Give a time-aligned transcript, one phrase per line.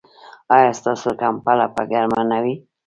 [0.55, 2.55] ایا ستاسو کمپله به ګرمه نه وي؟